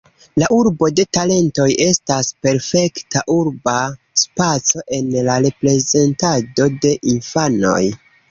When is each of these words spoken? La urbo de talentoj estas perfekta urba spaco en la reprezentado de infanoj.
La 0.41 0.45
urbo 0.53 0.87
de 0.99 1.03
talentoj 1.17 1.67
estas 1.87 2.29
perfekta 2.45 3.21
urba 3.35 3.75
spaco 4.23 4.83
en 4.99 5.13
la 5.29 5.37
reprezentado 5.47 6.69
de 6.87 6.97
infanoj. 7.15 7.79